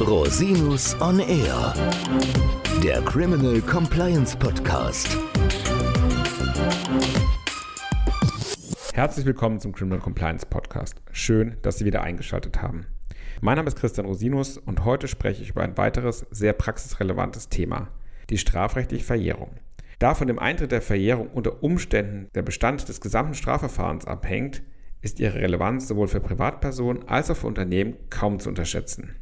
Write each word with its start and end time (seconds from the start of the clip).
Rosinus 0.00 0.96
on 1.00 1.20
Air, 1.20 1.74
der 2.82 3.00
Criminal 3.02 3.60
Compliance 3.60 4.36
Podcast. 4.36 5.08
Herzlich 8.92 9.26
willkommen 9.26 9.60
zum 9.60 9.72
Criminal 9.72 10.00
Compliance 10.00 10.46
Podcast. 10.46 11.00
Schön, 11.12 11.56
dass 11.62 11.78
Sie 11.78 11.84
wieder 11.84 12.02
eingeschaltet 12.02 12.60
haben. 12.62 12.86
Mein 13.40 13.56
Name 13.56 13.68
ist 13.68 13.78
Christian 13.78 14.06
Rosinus 14.06 14.58
und 14.58 14.84
heute 14.84 15.08
spreche 15.08 15.42
ich 15.42 15.50
über 15.50 15.62
ein 15.62 15.78
weiteres 15.78 16.26
sehr 16.30 16.52
praxisrelevantes 16.52 17.48
Thema, 17.48 17.88
die 18.30 18.38
strafrechtliche 18.38 19.04
Verjährung. 19.04 19.50
Da 19.98 20.14
von 20.14 20.26
dem 20.26 20.38
Eintritt 20.38 20.72
der 20.72 20.82
Verjährung 20.82 21.28
unter 21.28 21.62
Umständen 21.62 22.28
der 22.34 22.42
Bestand 22.42 22.88
des 22.88 23.00
gesamten 23.00 23.34
Strafverfahrens 23.34 24.06
abhängt, 24.06 24.62
ist 25.02 25.20
ihre 25.20 25.40
Relevanz 25.40 25.88
sowohl 25.88 26.08
für 26.08 26.20
Privatpersonen 26.20 27.08
als 27.08 27.30
auch 27.30 27.36
für 27.36 27.46
Unternehmen 27.46 27.96
kaum 28.10 28.38
zu 28.38 28.48
unterschätzen. 28.48 29.16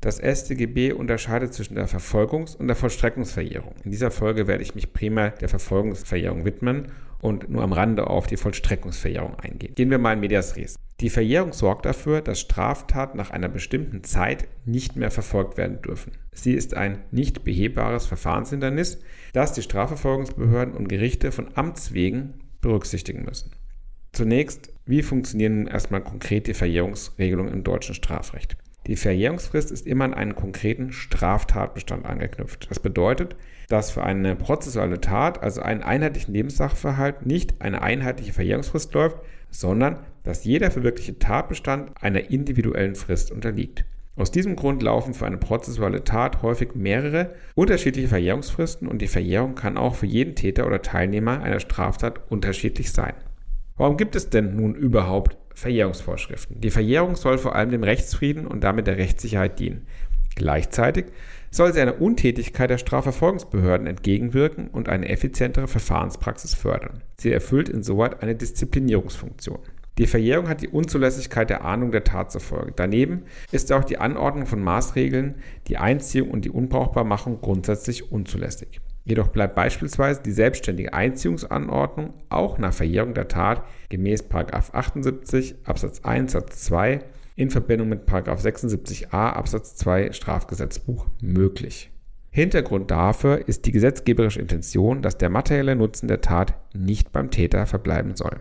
Das 0.00 0.18
StGB 0.18 0.92
unterscheidet 0.92 1.54
zwischen 1.54 1.76
der 1.76 1.88
Verfolgungs- 1.88 2.56
und 2.56 2.66
der 2.66 2.76
Vollstreckungsverjährung. 2.76 3.74
In 3.84 3.90
dieser 3.90 4.10
Folge 4.10 4.46
werde 4.46 4.62
ich 4.62 4.74
mich 4.74 4.92
primär 4.92 5.30
der 5.30 5.48
Verfolgungsverjährung 5.48 6.44
widmen 6.44 6.92
und 7.22 7.48
nur 7.48 7.62
am 7.62 7.72
Rande 7.72 8.06
auf 8.06 8.26
die 8.26 8.36
Vollstreckungsverjährung 8.36 9.36
eingehen. 9.36 9.74
Gehen 9.74 9.90
wir 9.90 9.96
mal 9.96 10.12
in 10.12 10.20
Medias 10.20 10.56
Res. 10.56 10.76
Die 11.00 11.08
Verjährung 11.08 11.54
sorgt 11.54 11.86
dafür, 11.86 12.20
dass 12.20 12.38
Straftaten 12.38 13.16
nach 13.16 13.30
einer 13.30 13.48
bestimmten 13.48 14.04
Zeit 14.04 14.46
nicht 14.66 14.94
mehr 14.96 15.10
verfolgt 15.10 15.56
werden 15.56 15.80
dürfen. 15.80 16.12
Sie 16.32 16.52
ist 16.52 16.74
ein 16.74 16.98
nicht 17.10 17.42
behebbares 17.42 18.04
Verfahrenshindernis, 18.04 19.00
das 19.32 19.54
die 19.54 19.62
Strafverfolgungsbehörden 19.62 20.74
und 20.74 20.86
Gerichte 20.86 21.32
von 21.32 21.48
Amts 21.54 21.94
wegen 21.94 22.34
berücksichtigen 22.60 23.24
müssen. 23.24 23.52
Zunächst, 24.12 24.73
wie 24.86 25.02
funktionieren 25.02 25.56
nun 25.56 25.66
erstmal 25.66 26.02
konkret 26.02 26.46
die 26.46 26.54
Verjährungsregelungen 26.54 27.52
im 27.52 27.64
deutschen 27.64 27.94
Strafrecht? 27.94 28.56
Die 28.86 28.96
Verjährungsfrist 28.96 29.70
ist 29.70 29.86
immer 29.86 30.04
an 30.04 30.12
einen 30.12 30.34
konkreten 30.34 30.92
Straftatbestand 30.92 32.04
angeknüpft. 32.04 32.70
Das 32.70 32.80
bedeutet, 32.80 33.34
dass 33.68 33.90
für 33.90 34.02
eine 34.02 34.36
prozessuale 34.36 35.00
Tat, 35.00 35.42
also 35.42 35.62
einen 35.62 35.82
einheitlichen 35.82 36.34
Lebenssachverhalt, 36.34 37.24
nicht 37.24 37.62
eine 37.62 37.80
einheitliche 37.80 38.34
Verjährungsfrist 38.34 38.92
läuft, 38.92 39.16
sondern 39.50 40.00
dass 40.22 40.44
jeder 40.44 40.70
verwirklichte 40.70 41.18
Tatbestand 41.18 41.92
einer 42.02 42.30
individuellen 42.30 42.94
Frist 42.94 43.30
unterliegt. 43.30 43.86
Aus 44.16 44.30
diesem 44.30 44.54
Grund 44.54 44.82
laufen 44.82 45.14
für 45.14 45.26
eine 45.26 45.38
prozessuale 45.38 46.04
Tat 46.04 46.42
häufig 46.42 46.74
mehrere 46.74 47.34
unterschiedliche 47.54 48.08
Verjährungsfristen 48.08 48.86
und 48.86 49.00
die 49.00 49.08
Verjährung 49.08 49.54
kann 49.54 49.78
auch 49.78 49.94
für 49.94 50.06
jeden 50.06 50.36
Täter 50.36 50.66
oder 50.66 50.82
Teilnehmer 50.82 51.42
einer 51.42 51.58
Straftat 51.58 52.20
unterschiedlich 52.30 52.92
sein. 52.92 53.14
Warum 53.76 53.96
gibt 53.96 54.14
es 54.14 54.30
denn 54.30 54.54
nun 54.54 54.74
überhaupt 54.74 55.36
Verjährungsvorschriften? 55.54 56.60
Die 56.60 56.70
Verjährung 56.70 57.16
soll 57.16 57.38
vor 57.38 57.56
allem 57.56 57.70
dem 57.70 57.82
Rechtsfrieden 57.82 58.46
und 58.46 58.62
damit 58.62 58.86
der 58.86 58.98
Rechtssicherheit 58.98 59.58
dienen. 59.58 59.86
Gleichzeitig 60.36 61.06
soll 61.50 61.72
sie 61.72 61.80
einer 61.80 62.00
Untätigkeit 62.00 62.70
der 62.70 62.78
Strafverfolgungsbehörden 62.78 63.86
entgegenwirken 63.86 64.68
und 64.68 64.88
eine 64.88 65.08
effizientere 65.08 65.68
Verfahrenspraxis 65.68 66.54
fördern. 66.54 67.02
Sie 67.18 67.32
erfüllt 67.32 67.68
insoweit 67.68 68.22
eine 68.22 68.34
Disziplinierungsfunktion. 68.34 69.58
Die 69.98 70.08
Verjährung 70.08 70.48
hat 70.48 70.62
die 70.62 70.68
Unzulässigkeit 70.68 71.50
der 71.50 71.64
Ahnung 71.64 71.92
der 71.92 72.02
Tat 72.02 72.32
zur 72.32 72.40
Folge. 72.40 72.72
Daneben 72.74 73.22
ist 73.52 73.70
auch 73.70 73.84
die 73.84 73.98
Anordnung 73.98 74.46
von 74.46 74.60
Maßregeln, 74.60 75.36
die 75.68 75.76
Einziehung 75.76 76.30
und 76.30 76.44
die 76.44 76.50
Unbrauchbarmachung 76.50 77.40
grundsätzlich 77.40 78.10
unzulässig. 78.10 78.80
Jedoch 79.04 79.28
bleibt 79.28 79.54
beispielsweise 79.54 80.22
die 80.22 80.32
selbstständige 80.32 80.94
Einziehungsanordnung 80.94 82.14
auch 82.30 82.58
nach 82.58 82.72
Verjährung 82.72 83.12
der 83.12 83.28
Tat 83.28 83.62
gemäß 83.90 84.24
78 84.72 85.56
Absatz 85.64 86.00
1 86.00 86.32
Satz 86.32 86.64
2 86.64 87.00
in 87.36 87.50
Verbindung 87.50 87.90
mit 87.90 88.08
76a 88.08 89.10
Absatz 89.10 89.76
2 89.76 90.12
Strafgesetzbuch 90.12 91.06
möglich. 91.20 91.90
Hintergrund 92.30 92.90
dafür 92.90 93.46
ist 93.46 93.66
die 93.66 93.72
gesetzgeberische 93.72 94.40
Intention, 94.40 95.02
dass 95.02 95.18
der 95.18 95.30
materielle 95.30 95.76
Nutzen 95.76 96.08
der 96.08 96.20
Tat 96.20 96.54
nicht 96.74 97.12
beim 97.12 97.30
Täter 97.30 97.66
verbleiben 97.66 98.16
soll. 98.16 98.40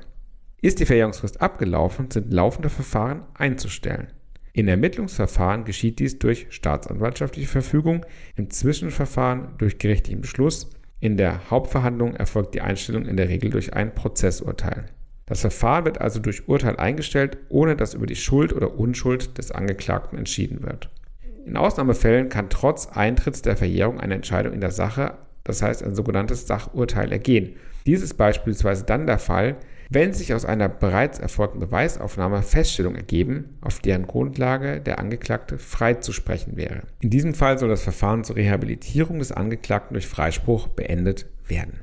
Ist 0.61 0.79
die 0.79 0.85
Verjährungsfrist 0.85 1.41
abgelaufen, 1.41 2.09
sind 2.09 2.31
laufende 2.31 2.69
Verfahren 2.69 3.23
einzustellen. 3.33 4.07
In 4.55 4.67
Ermittlungsverfahren 4.67 5.65
geschieht 5.65 5.97
dies 5.97 6.19
durch 6.19 6.45
staatsanwaltschaftliche 6.51 7.47
Verfügung, 7.47 8.05
im 8.35 8.51
Zwischenverfahren 8.51 9.55
durch 9.57 9.79
gerichtlichen 9.79 10.21
Beschluss, 10.21 10.69
in 10.99 11.17
der 11.17 11.49
Hauptverhandlung 11.49 12.15
erfolgt 12.15 12.53
die 12.53 12.61
Einstellung 12.61 13.05
in 13.05 13.17
der 13.17 13.27
Regel 13.29 13.49
durch 13.49 13.73
ein 13.73 13.93
Prozessurteil. 13.95 14.85
Das 15.25 15.41
Verfahren 15.41 15.85
wird 15.85 15.99
also 15.99 16.19
durch 16.19 16.47
Urteil 16.47 16.77
eingestellt, 16.77 17.39
ohne 17.49 17.75
dass 17.75 17.95
über 17.95 18.05
die 18.05 18.15
Schuld 18.15 18.53
oder 18.53 18.77
Unschuld 18.77 19.37
des 19.37 19.51
Angeklagten 19.51 20.17
entschieden 20.17 20.63
wird. 20.63 20.89
In 21.45 21.57
Ausnahmefällen 21.57 22.29
kann 22.29 22.49
trotz 22.49 22.87
Eintritts 22.87 23.41
der 23.41 23.57
Verjährung 23.57 23.99
eine 23.99 24.13
Entscheidung 24.13 24.53
in 24.53 24.61
der 24.61 24.71
Sache, 24.71 25.17
das 25.43 25.61
heißt 25.61 25.83
ein 25.83 25.95
sogenanntes 25.95 26.47
Sachurteil, 26.47 27.11
ergehen. 27.11 27.55
Dies 27.85 28.01
ist 28.01 28.13
beispielsweise 28.13 28.85
dann 28.85 29.07
der 29.07 29.19
Fall, 29.19 29.57
wenn 29.89 30.13
sich 30.13 30.33
aus 30.33 30.45
einer 30.45 30.69
bereits 30.69 31.19
erfolgten 31.19 31.59
Beweisaufnahme 31.59 32.41
Feststellungen 32.41 32.97
ergeben, 32.97 33.57
auf 33.61 33.79
deren 33.79 34.07
Grundlage 34.07 34.81
der 34.81 34.99
Angeklagte 34.99 35.57
freizusprechen 35.57 36.57
wäre. 36.57 36.83
In 37.01 37.09
diesem 37.09 37.33
Fall 37.33 37.57
soll 37.57 37.69
das 37.69 37.83
Verfahren 37.83 38.23
zur 38.23 38.35
Rehabilitierung 38.35 39.19
des 39.19 39.31
Angeklagten 39.31 39.93
durch 39.93 40.07
Freispruch 40.07 40.67
beendet 40.67 41.25
werden. 41.47 41.79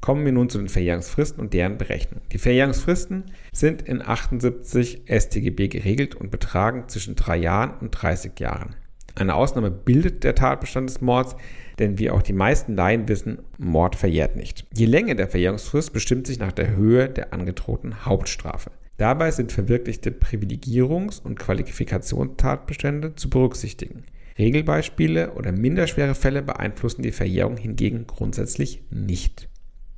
Kommen 0.00 0.26
wir 0.26 0.32
nun 0.32 0.50
zu 0.50 0.58
den 0.58 0.68
Verjährungsfristen 0.68 1.40
und 1.40 1.54
deren 1.54 1.78
Berechnung. 1.78 2.20
Die 2.30 2.38
Verjährungsfristen 2.38 3.24
sind 3.52 3.80
in 3.80 4.02
78 4.02 5.04
StGB 5.08 5.68
geregelt 5.68 6.14
und 6.14 6.30
betragen 6.30 6.84
zwischen 6.88 7.16
drei 7.16 7.38
Jahren 7.38 7.78
und 7.80 7.90
30 7.92 8.38
Jahren. 8.38 8.76
Eine 9.14 9.34
Ausnahme 9.34 9.70
bildet 9.70 10.24
der 10.24 10.34
Tatbestand 10.34 10.90
des 10.90 11.00
Mords, 11.00 11.36
denn 11.78 11.98
wie 11.98 12.10
auch 12.10 12.22
die 12.22 12.32
meisten 12.32 12.74
Laien 12.74 13.08
wissen, 13.08 13.38
Mord 13.58 13.96
verjährt 13.96 14.36
nicht. 14.36 14.66
Die 14.72 14.86
Länge 14.86 15.16
der 15.16 15.28
Verjährungsfrist 15.28 15.92
bestimmt 15.92 16.26
sich 16.26 16.38
nach 16.38 16.52
der 16.52 16.76
Höhe 16.76 17.08
der 17.08 17.32
angedrohten 17.32 18.04
Hauptstrafe. 18.04 18.70
Dabei 18.96 19.30
sind 19.32 19.50
verwirklichte 19.50 20.10
Privilegierungs- 20.10 21.20
und 21.20 21.38
Qualifikationstatbestände 21.38 23.16
zu 23.16 23.28
berücksichtigen. 23.28 24.04
Regelbeispiele 24.38 25.32
oder 25.32 25.52
minderschwere 25.52 26.14
Fälle 26.14 26.42
beeinflussen 26.42 27.02
die 27.02 27.12
Verjährung 27.12 27.56
hingegen 27.56 28.06
grundsätzlich 28.06 28.82
nicht. 28.90 29.48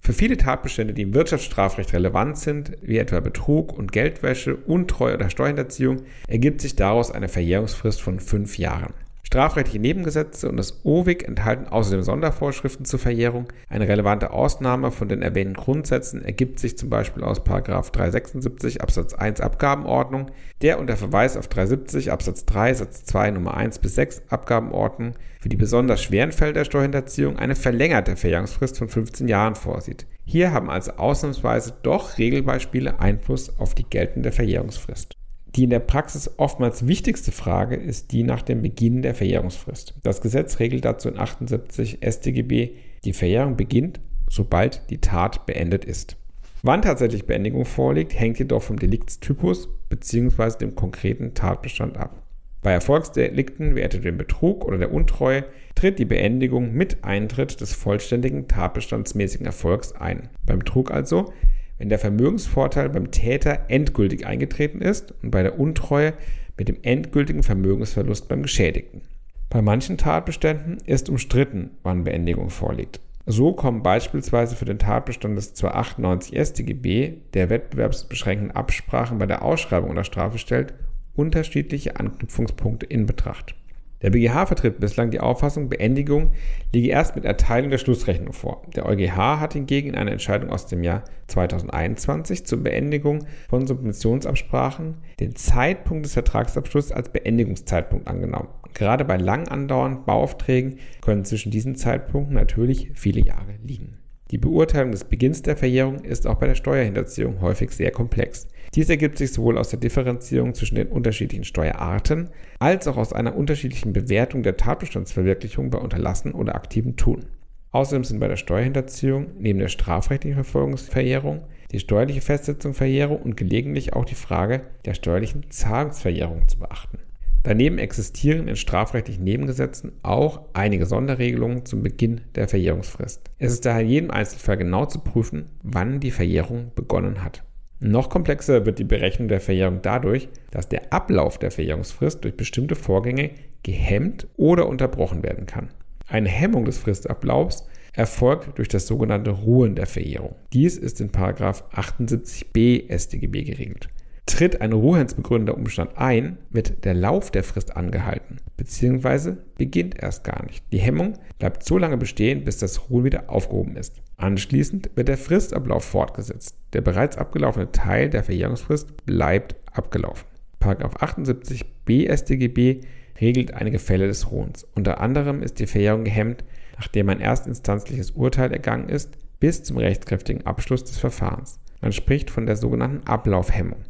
Für 0.00 0.12
viele 0.12 0.36
Tatbestände, 0.36 0.94
die 0.94 1.02
im 1.02 1.14
Wirtschaftsstrafrecht 1.14 1.92
relevant 1.92 2.38
sind, 2.38 2.72
wie 2.80 2.98
etwa 2.98 3.18
Betrug 3.20 3.76
und 3.76 3.90
Geldwäsche, 3.90 4.54
Untreue 4.54 5.14
oder 5.14 5.30
Steuerhinterziehung, 5.30 6.02
ergibt 6.28 6.60
sich 6.60 6.76
daraus 6.76 7.10
eine 7.10 7.28
Verjährungsfrist 7.28 8.00
von 8.00 8.20
fünf 8.20 8.56
Jahren. 8.56 8.94
Strafrechtliche 9.26 9.80
Nebengesetze 9.80 10.48
und 10.48 10.56
das 10.56 10.84
OWIG 10.84 11.24
enthalten 11.24 11.66
außerdem 11.66 12.02
Sondervorschriften 12.02 12.84
zur 12.84 13.00
Verjährung. 13.00 13.48
Eine 13.68 13.88
relevante 13.88 14.30
Ausnahme 14.30 14.92
von 14.92 15.08
den 15.08 15.20
erwähnten 15.20 15.54
Grundsätzen 15.54 16.24
ergibt 16.24 16.60
sich 16.60 16.78
zum 16.78 16.90
Beispiel 16.90 17.24
aus 17.24 17.42
376 17.42 18.82
Absatz 18.82 19.14
1 19.14 19.40
Abgabenordnung, 19.40 20.30
der 20.62 20.78
unter 20.78 20.96
Verweis 20.96 21.36
auf 21.36 21.48
370 21.48 22.12
Absatz 22.12 22.44
3 22.44 22.74
Satz 22.74 23.04
2 23.06 23.32
Nummer 23.32 23.56
1 23.56 23.80
bis 23.80 23.96
6 23.96 24.22
Abgabenordnung 24.28 25.14
für 25.40 25.48
die 25.48 25.56
besonders 25.56 26.04
schweren 26.04 26.30
Fälle 26.30 26.52
der 26.52 26.64
Steuerhinterziehung 26.64 27.36
eine 27.36 27.56
verlängerte 27.56 28.14
Verjährungsfrist 28.14 28.78
von 28.78 28.88
15 28.88 29.26
Jahren 29.26 29.56
vorsieht. 29.56 30.06
Hier 30.24 30.52
haben 30.52 30.70
also 30.70 30.92
ausnahmsweise 30.92 31.74
doch 31.82 32.16
Regelbeispiele 32.16 33.00
Einfluss 33.00 33.58
auf 33.58 33.74
die 33.74 33.90
geltende 33.90 34.30
Verjährungsfrist. 34.30 35.16
Die 35.56 35.64
in 35.64 35.70
der 35.70 35.80
Praxis 35.80 36.30
oftmals 36.36 36.86
wichtigste 36.86 37.32
Frage 37.32 37.76
ist 37.76 38.12
die 38.12 38.22
nach 38.22 38.42
dem 38.42 38.60
Beginn 38.60 39.00
der 39.00 39.14
Verjährungsfrist. 39.14 39.94
Das 40.02 40.20
Gesetz 40.20 40.58
regelt 40.58 40.84
dazu 40.84 41.08
in 41.08 41.18
78 41.18 42.00
StGB, 42.06 42.72
die 43.04 43.14
Verjährung 43.14 43.56
beginnt, 43.56 44.00
sobald 44.28 44.82
die 44.90 45.00
Tat 45.00 45.46
beendet 45.46 45.86
ist. 45.86 46.16
Wann 46.62 46.82
tatsächlich 46.82 47.24
Beendigung 47.24 47.64
vorliegt, 47.64 48.18
hängt 48.18 48.38
jedoch 48.38 48.62
vom 48.62 48.78
Deliktstypus 48.78 49.68
bzw. 49.88 50.58
dem 50.58 50.74
konkreten 50.74 51.32
Tatbestand 51.32 51.96
ab. 51.96 52.22
Bei 52.60 52.72
Erfolgsdelikten 52.72 53.76
wie 53.76 53.80
etwa 53.80 53.98
dem 53.98 54.18
Betrug 54.18 54.64
oder 54.64 54.76
der 54.76 54.92
Untreue 54.92 55.44
tritt 55.74 55.98
die 55.98 56.04
Beendigung 56.04 56.74
mit 56.74 57.02
Eintritt 57.04 57.60
des 57.60 57.72
vollständigen 57.72 58.48
tatbestandsmäßigen 58.48 59.46
Erfolgs 59.46 59.92
ein. 59.92 60.28
Beim 60.44 60.58
Betrug 60.58 60.90
also 60.90 61.32
wenn 61.78 61.88
der 61.88 61.98
Vermögensvorteil 61.98 62.88
beim 62.88 63.10
Täter 63.10 63.66
endgültig 63.68 64.26
eingetreten 64.26 64.80
ist 64.80 65.14
und 65.22 65.30
bei 65.30 65.42
der 65.42 65.58
Untreue 65.58 66.14
mit 66.56 66.68
dem 66.68 66.78
endgültigen 66.82 67.42
Vermögensverlust 67.42 68.28
beim 68.28 68.42
Geschädigten. 68.42 69.02
Bei 69.50 69.62
manchen 69.62 69.98
Tatbeständen 69.98 70.78
ist 70.86 71.08
umstritten, 71.08 71.70
wann 71.82 72.04
Beendigung 72.04 72.50
vorliegt. 72.50 73.00
So 73.26 73.52
kommen 73.52 73.82
beispielsweise 73.82 74.54
für 74.54 74.64
den 74.64 74.78
Tatbestand 74.78 75.36
des 75.36 75.54
298 75.54 76.38
StGB, 76.38 77.14
der 77.34 77.50
wettbewerbsbeschränkenden 77.50 78.54
Absprachen 78.56 79.18
bei 79.18 79.26
der 79.26 79.42
Ausschreibung 79.42 79.90
einer 79.90 80.04
Strafe 80.04 80.38
stellt, 80.38 80.74
unterschiedliche 81.14 81.96
Anknüpfungspunkte 81.96 82.86
in 82.86 83.06
Betracht. 83.06 83.54
Der 84.02 84.10
BGH 84.10 84.46
vertritt 84.46 84.78
bislang 84.78 85.10
die 85.10 85.20
Auffassung, 85.20 85.68
Beendigung 85.68 86.32
liege 86.72 86.88
erst 86.88 87.16
mit 87.16 87.24
Erteilung 87.24 87.70
der 87.70 87.78
Schlussrechnung 87.78 88.32
vor. 88.34 88.62
Der 88.76 88.86
EuGH 88.86 89.40
hat 89.40 89.54
hingegen 89.54 89.88
in 89.88 89.94
einer 89.94 90.12
Entscheidung 90.12 90.50
aus 90.50 90.66
dem 90.66 90.82
Jahr 90.82 91.04
2021 91.28 92.44
zur 92.44 92.62
Beendigung 92.62 93.26
von 93.48 93.66
Subventionsabsprachen 93.66 94.98
den 95.18 95.34
Zeitpunkt 95.34 96.04
des 96.04 96.12
Vertragsabschlusses 96.12 96.92
als 96.92 97.08
Beendigungszeitpunkt 97.08 98.06
angenommen. 98.06 98.48
Gerade 98.74 99.06
bei 99.06 99.16
lang 99.16 99.48
andauernden 99.48 100.04
Bauaufträgen 100.04 100.78
können 101.00 101.24
zwischen 101.24 101.50
diesen 101.50 101.76
Zeitpunkten 101.76 102.34
natürlich 102.34 102.90
viele 102.94 103.20
Jahre 103.20 103.54
liegen. 103.64 103.96
Die 104.32 104.38
Beurteilung 104.38 104.90
des 104.90 105.04
Beginns 105.04 105.42
der 105.42 105.56
Verjährung 105.56 106.00
ist 106.00 106.26
auch 106.26 106.34
bei 106.34 106.48
der 106.48 106.56
Steuerhinterziehung 106.56 107.40
häufig 107.40 107.70
sehr 107.70 107.92
komplex. 107.92 108.48
Dies 108.74 108.88
ergibt 108.88 109.18
sich 109.18 109.32
sowohl 109.32 109.58
aus 109.58 109.70
der 109.70 109.78
Differenzierung 109.78 110.54
zwischen 110.54 110.74
den 110.74 110.88
unterschiedlichen 110.88 111.44
Steuerarten 111.44 112.30
als 112.58 112.86
auch 112.88 112.96
aus 112.96 113.12
einer 113.12 113.36
unterschiedlichen 113.36 113.92
Bewertung 113.92 114.42
der 114.42 114.56
Tatbestandsverwirklichung 114.56 115.70
bei 115.70 115.78
unterlassen 115.78 116.32
oder 116.32 116.54
aktivem 116.54 116.96
Tun. 116.96 117.26
Außerdem 117.72 118.04
sind 118.04 118.20
bei 118.20 118.28
der 118.28 118.36
Steuerhinterziehung 118.36 119.26
neben 119.38 119.58
der 119.58 119.68
strafrechtlichen 119.68 120.42
Verfolgungsverjährung 120.42 121.42
die 121.72 121.80
steuerliche 121.80 122.20
Festsetzung 122.20 122.74
Verjährung 122.74 123.20
und 123.20 123.36
gelegentlich 123.36 123.92
auch 123.92 124.04
die 124.04 124.14
Frage 124.14 124.62
der 124.84 124.94
steuerlichen 124.94 125.50
Zahlungsverjährung 125.50 126.48
zu 126.48 126.58
beachten. 126.58 126.98
Daneben 127.42 127.78
existieren 127.78 128.48
in 128.48 128.56
strafrechtlichen 128.56 129.22
Nebengesetzen 129.22 129.92
auch 130.02 130.40
einige 130.52 130.84
Sonderregelungen 130.84 131.64
zum 131.64 131.82
Beginn 131.82 132.22
der 132.34 132.48
Verjährungsfrist. 132.48 133.30
Es 133.38 133.52
ist 133.52 133.64
daher 133.64 133.82
in 133.82 133.88
jedem 133.88 134.10
Einzelfall 134.10 134.56
genau 134.56 134.86
zu 134.86 134.98
prüfen, 134.98 135.50
wann 135.62 136.00
die 136.00 136.10
Verjährung 136.10 136.72
begonnen 136.74 137.22
hat. 137.22 137.44
Noch 137.78 138.08
komplexer 138.08 138.64
wird 138.64 138.78
die 138.78 138.84
Berechnung 138.84 139.28
der 139.28 139.40
Verjährung 139.40 139.80
dadurch, 139.82 140.28
dass 140.50 140.68
der 140.68 140.92
Ablauf 140.92 141.38
der 141.38 141.50
Verjährungsfrist 141.50 142.24
durch 142.24 142.36
bestimmte 142.36 142.74
Vorgänge 142.74 143.32
gehemmt 143.62 144.26
oder 144.36 144.66
unterbrochen 144.66 145.22
werden 145.22 145.46
kann. 145.46 145.68
Eine 146.08 146.28
Hemmung 146.28 146.64
des 146.64 146.78
Fristablaufs 146.78 147.66
erfolgt 147.92 148.58
durch 148.58 148.68
das 148.68 148.86
sogenannte 148.86 149.30
Ruhen 149.30 149.74
der 149.74 149.86
Verjährung. 149.86 150.36
Dies 150.52 150.78
ist 150.78 151.00
in 151.00 151.10
78b 151.10 152.90
StGB 152.96 153.42
geregelt. 153.42 153.88
Tritt 154.26 154.60
ein 154.60 154.72
ruhensbegründender 154.72 155.56
Umstand 155.56 155.96
ein, 155.96 156.38
wird 156.50 156.84
der 156.84 156.94
Lauf 156.94 157.30
der 157.30 157.44
Frist 157.44 157.76
angehalten, 157.76 158.38
bzw. 158.56 159.36
beginnt 159.56 160.02
erst 160.02 160.24
gar 160.24 160.44
nicht. 160.44 160.64
Die 160.72 160.78
Hemmung 160.78 161.14
bleibt 161.38 161.62
so 161.62 161.78
lange 161.78 161.96
bestehen, 161.96 162.44
bis 162.44 162.58
das 162.58 162.90
Ruhen 162.90 163.04
wieder 163.04 163.30
aufgehoben 163.30 163.76
ist. 163.76 164.02
Anschließend 164.16 164.90
wird 164.96 165.08
der 165.08 165.16
Fristablauf 165.16 165.84
fortgesetzt. 165.84 166.56
Der 166.72 166.80
bereits 166.80 167.16
abgelaufene 167.16 167.70
Teil 167.70 168.10
der 168.10 168.24
Verjährungsfrist 168.24 169.06
bleibt 169.06 169.54
abgelaufen. 169.72 170.26
78b 170.60 172.12
StGB 172.12 172.80
regelt 173.20 173.54
einige 173.54 173.78
Fälle 173.78 174.08
des 174.08 174.30
Ruhens. 174.30 174.66
Unter 174.74 175.00
anderem 175.00 175.42
ist 175.42 175.60
die 175.60 175.66
Verjährung 175.66 176.04
gehemmt, 176.04 176.44
nachdem 176.76 177.08
ein 177.08 177.20
erstinstanzliches 177.20 178.10
Urteil 178.10 178.52
ergangen 178.52 178.88
ist, 178.88 179.16
bis 179.38 179.62
zum 179.62 179.76
rechtskräftigen 179.76 180.44
Abschluss 180.46 180.82
des 180.84 180.98
Verfahrens. 180.98 181.60
Man 181.80 181.92
spricht 181.92 182.30
von 182.30 182.46
der 182.46 182.56
sogenannten 182.56 183.06
Ablaufhemmung. 183.06 183.84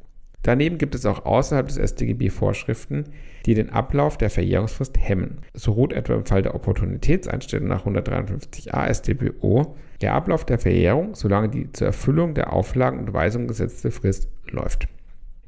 Daneben 0.47 0.79
gibt 0.79 0.95
es 0.95 1.05
auch 1.07 1.25
außerhalb 1.25 1.67
des 1.67 1.91
StGB 1.91 2.31
Vorschriften, 2.31 3.07
die 3.47 3.55
den 3.55 3.71
Ablauf 3.71 4.17
der 4.17 4.31
Verjährungsfrist 4.31 4.97
hemmen. 4.97 5.39
So 5.55 5.73
ruht 5.73 5.93
etwa 5.93 6.15
im 6.15 6.25
Fall 6.25 6.43
der 6.43 6.55
Opportunitätseinstellung 6.55 7.67
nach 7.67 7.85
153a 7.85 8.95
StBO 8.95 9.75
der 10.03 10.15
Ablauf 10.15 10.45
der 10.45 10.61
Verjährung, 10.61 11.17
solange 11.17 11.49
die 11.49 11.73
zur 11.73 11.89
Erfüllung 11.89 12.35
der 12.35 12.53
Auflagen 12.53 13.01
und 13.01 13.13
Weisungen 13.13 13.49
gesetzte 13.49 13.91
Frist 13.91 14.29
läuft. 14.49 14.87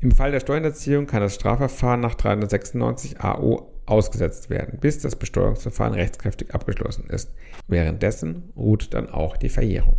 Im 0.00 0.10
Fall 0.10 0.32
der 0.32 0.40
Steuerhinterziehung 0.40 1.06
kann 1.06 1.20
das 1.20 1.36
Strafverfahren 1.36 2.00
nach 2.00 2.16
396 2.16 3.20
AO 3.20 3.70
ausgesetzt 3.86 4.50
werden, 4.50 4.80
bis 4.80 4.98
das 4.98 5.14
Besteuerungsverfahren 5.14 5.94
rechtskräftig 5.94 6.52
abgeschlossen 6.52 7.08
ist. 7.08 7.32
Währenddessen 7.68 8.50
ruht 8.56 8.94
dann 8.94 9.08
auch 9.08 9.36
die 9.36 9.48
Verjährung. 9.48 9.94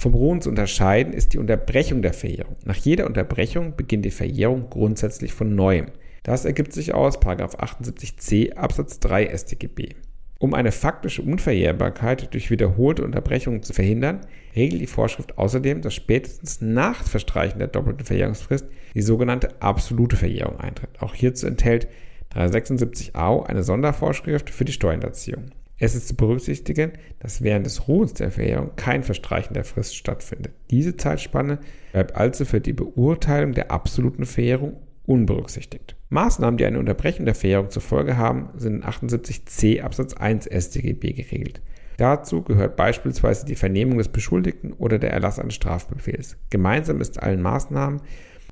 Vom 0.00 0.14
Ruhen 0.14 0.40
zu 0.40 0.48
unterscheiden 0.48 1.12
ist 1.12 1.32
die 1.34 1.38
Unterbrechung 1.38 2.02
der 2.02 2.12
Verjährung. 2.12 2.54
Nach 2.64 2.76
jeder 2.76 3.04
Unterbrechung 3.04 3.74
beginnt 3.74 4.04
die 4.04 4.12
Verjährung 4.12 4.70
grundsätzlich 4.70 5.32
von 5.32 5.56
neuem. 5.56 5.86
Das 6.22 6.44
ergibt 6.44 6.72
sich 6.72 6.94
aus 6.94 7.18
78c 7.18 8.54
Absatz 8.54 9.00
3 9.00 9.36
StGB. 9.36 9.96
Um 10.38 10.54
eine 10.54 10.70
faktische 10.70 11.22
Unverjährbarkeit 11.22 12.32
durch 12.32 12.48
wiederholte 12.48 13.02
Unterbrechungen 13.02 13.64
zu 13.64 13.72
verhindern, 13.72 14.20
regelt 14.54 14.80
die 14.80 14.86
Vorschrift 14.86 15.36
außerdem, 15.36 15.82
dass 15.82 15.94
spätestens 15.94 16.60
nach 16.60 17.02
Verstreichen 17.02 17.58
der 17.58 17.66
doppelten 17.66 18.06
Verjährungsfrist 18.06 18.68
die 18.94 19.02
sogenannte 19.02 19.60
absolute 19.60 20.14
Verjährung 20.14 20.60
eintritt. 20.60 20.90
Auch 21.00 21.12
hierzu 21.12 21.48
enthält 21.48 21.88
376a 22.36 23.46
eine 23.46 23.64
Sondervorschrift 23.64 24.48
für 24.50 24.64
die 24.64 24.72
Steuerhinterziehung. 24.72 25.46
Es 25.78 25.94
ist 25.94 26.08
zu 26.08 26.16
berücksichtigen, 26.16 26.92
dass 27.20 27.42
während 27.42 27.64
des 27.64 27.86
Ruhens 27.86 28.14
der 28.14 28.32
Verjährung 28.32 28.72
kein 28.74 29.04
Verstreichen 29.04 29.54
der 29.54 29.64
Frist 29.64 29.96
stattfindet. 29.96 30.52
Diese 30.70 30.96
Zeitspanne 30.96 31.60
bleibt 31.92 32.16
also 32.16 32.44
für 32.44 32.60
die 32.60 32.72
Beurteilung 32.72 33.52
der 33.52 33.70
absoluten 33.70 34.24
Verjährung 34.24 34.76
unberücksichtigt. 35.06 35.96
Maßnahmen, 36.10 36.58
die 36.58 36.66
eine 36.66 36.78
Unterbrechung 36.78 37.26
der 37.26 37.34
Verjährung 37.34 37.70
zur 37.70 37.82
Folge 37.82 38.16
haben, 38.16 38.50
sind 38.56 38.76
in 38.76 38.82
78c 38.82 39.80
Absatz 39.80 40.14
1 40.14 40.46
StGB 40.46 41.12
geregelt. 41.12 41.62
Dazu 41.96 42.42
gehört 42.42 42.76
beispielsweise 42.76 43.46
die 43.46 43.56
Vernehmung 43.56 43.98
des 43.98 44.08
Beschuldigten 44.08 44.72
oder 44.72 44.98
der 44.98 45.12
Erlass 45.12 45.38
eines 45.38 45.54
Strafbefehls. 45.54 46.36
Gemeinsam 46.50 47.00
ist 47.00 47.22
allen 47.22 47.42
Maßnahmen, 47.42 48.00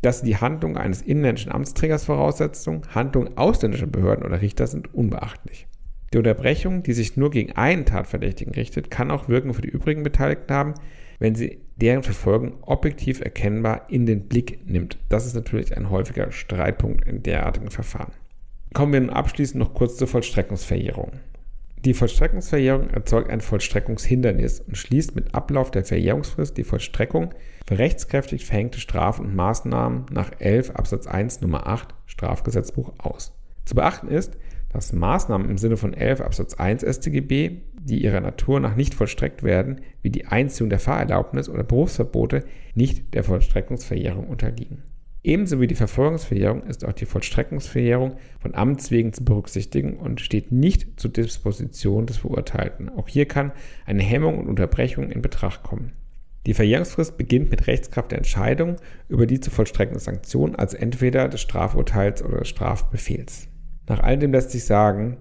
dass 0.02 0.22
die 0.22 0.36
Handlung 0.36 0.76
eines 0.76 1.02
inländischen 1.02 1.52
Amtsträgers 1.52 2.04
Voraussetzung, 2.04 2.82
Handlungen 2.94 3.36
ausländischer 3.36 3.86
Behörden 3.86 4.24
oder 4.24 4.40
Richter 4.40 4.66
sind 4.66 4.92
unbeachtlich. 4.94 5.66
Die 6.12 6.18
Unterbrechung, 6.18 6.82
die 6.82 6.92
sich 6.92 7.16
nur 7.16 7.30
gegen 7.30 7.52
einen 7.52 7.84
Tatverdächtigen 7.84 8.54
richtet, 8.54 8.90
kann 8.90 9.10
auch 9.10 9.28
Wirkung 9.28 9.54
für 9.54 9.62
die 9.62 9.68
übrigen 9.68 10.02
Beteiligten 10.02 10.52
haben, 10.54 10.74
wenn 11.18 11.34
sie 11.34 11.58
deren 11.76 12.02
Verfolgung 12.02 12.54
objektiv 12.62 13.20
erkennbar 13.20 13.86
in 13.88 14.06
den 14.06 14.28
Blick 14.28 14.60
nimmt. 14.66 14.98
Das 15.08 15.26
ist 15.26 15.34
natürlich 15.34 15.76
ein 15.76 15.90
häufiger 15.90 16.30
Streitpunkt 16.30 17.06
in 17.06 17.22
derartigen 17.22 17.70
Verfahren. 17.70 18.12
Kommen 18.72 18.92
wir 18.92 19.00
nun 19.00 19.10
abschließend 19.10 19.58
noch 19.58 19.74
kurz 19.74 19.96
zur 19.96 20.08
Vollstreckungsverjährung. 20.08 21.12
Die 21.84 21.94
Vollstreckungsverjährung 21.94 22.90
erzeugt 22.90 23.30
ein 23.30 23.40
Vollstreckungshindernis 23.40 24.60
und 24.60 24.76
schließt 24.76 25.14
mit 25.14 25.34
Ablauf 25.34 25.70
der 25.70 25.84
Verjährungsfrist 25.84 26.56
die 26.56 26.64
Vollstreckung 26.64 27.32
für 27.66 27.78
rechtskräftig 27.78 28.44
verhängte 28.44 28.80
Strafen 28.80 29.26
und 29.26 29.36
Maßnahmen 29.36 30.06
nach 30.10 30.32
11 30.38 30.70
Absatz 30.70 31.06
1 31.06 31.42
Nummer 31.42 31.66
8 31.66 31.94
Strafgesetzbuch 32.06 32.92
aus. 32.98 33.32
Zu 33.64 33.74
beachten 33.74 34.08
ist, 34.08 34.36
dass 34.68 34.92
Maßnahmen 34.92 35.48
im 35.48 35.58
Sinne 35.58 35.76
von 35.76 35.94
11 35.94 36.20
Absatz 36.20 36.54
1 36.54 36.82
StGB, 36.82 37.62
die 37.80 38.02
ihrer 38.02 38.20
Natur 38.20 38.60
nach 38.60 38.76
nicht 38.76 38.94
vollstreckt 38.94 39.42
werden, 39.42 39.80
wie 40.02 40.10
die 40.10 40.26
Einziehung 40.26 40.70
der 40.70 40.80
Fahrerlaubnis 40.80 41.48
oder 41.48 41.62
Berufsverbote, 41.62 42.44
nicht 42.74 43.14
der 43.14 43.24
Vollstreckungsverjährung 43.24 44.26
unterliegen. 44.28 44.82
Ebenso 45.26 45.60
wie 45.60 45.66
die 45.66 45.74
Verfolgungsverjährung 45.74 46.62
ist 46.62 46.84
auch 46.84 46.92
die 46.92 47.04
Vollstreckungsverjährung 47.04 48.16
von 48.38 48.54
Amts 48.54 48.92
wegen 48.92 49.12
zu 49.12 49.24
berücksichtigen 49.24 49.96
und 49.96 50.20
steht 50.20 50.52
nicht 50.52 51.00
zur 51.00 51.10
Disposition 51.10 52.06
des 52.06 52.18
Verurteilten. 52.18 52.88
Auch 52.90 53.08
hier 53.08 53.26
kann 53.26 53.50
eine 53.86 54.04
Hemmung 54.04 54.38
und 54.38 54.46
Unterbrechung 54.46 55.10
in 55.10 55.22
Betracht 55.22 55.64
kommen. 55.64 55.92
Die 56.46 56.54
Verjährungsfrist 56.54 57.16
beginnt 57.16 57.50
mit 57.50 57.66
Rechtskraft 57.66 58.12
der 58.12 58.18
Entscheidung 58.18 58.76
über 59.08 59.26
die 59.26 59.40
zu 59.40 59.50
vollstreckende 59.50 59.98
Sanktion, 59.98 60.54
also 60.54 60.76
entweder 60.76 61.28
des 61.28 61.40
Strafurteils 61.40 62.22
oder 62.22 62.38
des 62.38 62.48
Strafbefehls. 62.48 63.48
Nach 63.88 64.00
all 64.00 64.18
dem 64.18 64.32
lässt 64.32 64.50
sich 64.50 64.64
sagen, 64.64 65.16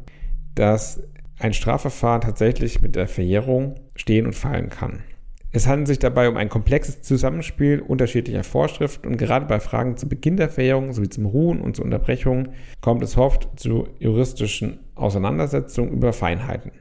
dass 0.55 1.03
ein 1.39 1.53
Strafverfahren 1.53 2.21
tatsächlich 2.21 2.81
mit 2.81 2.95
der 2.95 3.07
Verjährung 3.07 3.75
stehen 3.95 4.25
und 4.25 4.33
fallen 4.33 4.69
kann. 4.69 5.03
Es 5.51 5.67
handelt 5.67 5.87
sich 5.87 5.99
dabei 5.99 6.27
um 6.27 6.35
ein 6.35 6.49
komplexes 6.49 7.01
Zusammenspiel 7.01 7.79
unterschiedlicher 7.79 8.43
Vorschriften 8.43 9.07
und 9.07 9.17
gerade 9.17 9.45
bei 9.45 9.61
Fragen 9.61 9.95
zu 9.95 10.09
Beginn 10.09 10.35
der 10.35 10.49
Verjährung 10.49 10.91
sowie 10.91 11.07
zum 11.07 11.25
Ruhen 11.25 11.61
und 11.61 11.77
zur 11.77 11.85
Unterbrechung 11.85 12.49
kommt 12.81 13.01
es 13.03 13.17
oft 13.17 13.57
zu 13.57 13.87
juristischen 13.99 14.79
Auseinandersetzungen 14.95 15.93
über 15.93 16.11
Feinheiten. 16.11 16.71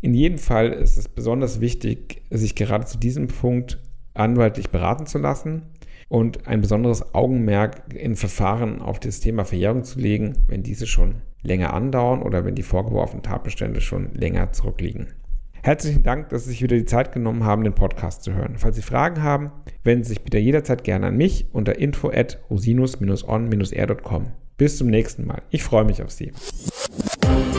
In 0.00 0.14
jedem 0.14 0.38
Fall 0.38 0.72
ist 0.72 0.96
es 0.96 1.08
besonders 1.08 1.60
wichtig, 1.60 2.22
sich 2.30 2.54
gerade 2.54 2.86
zu 2.86 2.96
diesem 2.96 3.28
Punkt 3.28 3.78
anwaltlich 4.14 4.70
beraten 4.70 5.06
zu 5.06 5.18
lassen 5.18 5.62
und 6.08 6.46
ein 6.48 6.62
besonderes 6.62 7.14
Augenmerk 7.14 7.92
in 7.94 8.16
Verfahren 8.16 8.80
auf 8.80 8.98
das 8.98 9.20
Thema 9.20 9.44
Verjährung 9.44 9.84
zu 9.84 9.98
legen, 9.98 10.38
wenn 10.48 10.62
diese 10.62 10.86
schon 10.86 11.16
länger 11.42 11.74
andauern 11.74 12.22
oder 12.22 12.44
wenn 12.44 12.54
die 12.54 12.62
vorgeworfenen 12.62 13.22
Tatbestände 13.22 13.80
schon 13.80 14.12
länger 14.14 14.52
zurückliegen. 14.52 15.08
Herzlichen 15.64 16.02
Dank, 16.02 16.30
dass 16.30 16.44
Sie 16.44 16.50
sich 16.50 16.62
wieder 16.62 16.76
die 16.76 16.86
Zeit 16.86 17.12
genommen 17.12 17.44
haben, 17.44 17.62
den 17.62 17.74
Podcast 17.74 18.24
zu 18.24 18.34
hören. 18.34 18.54
Falls 18.58 18.74
Sie 18.74 18.82
Fragen 18.82 19.22
haben, 19.22 19.52
wenden 19.84 20.02
Sie 20.02 20.10
sich 20.10 20.22
bitte 20.22 20.38
jederzeit 20.38 20.82
gerne 20.82 21.06
an 21.06 21.16
mich 21.16 21.46
unter 21.52 21.78
info 21.78 22.10
at 22.10 22.40
rosinus-on-r.com. 22.50 24.26
Bis 24.56 24.78
zum 24.78 24.88
nächsten 24.88 25.24
Mal. 25.26 25.42
Ich 25.50 25.62
freue 25.62 25.84
mich 25.84 26.02
auf 26.02 26.10
Sie. 26.10 26.32